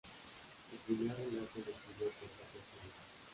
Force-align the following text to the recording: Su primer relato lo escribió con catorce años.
Su 0.71 0.95
primer 0.95 1.15
relato 1.15 1.33
lo 1.33 1.43
escribió 1.73 2.09
con 2.17 2.27
catorce 2.29 2.81
años. 2.81 2.93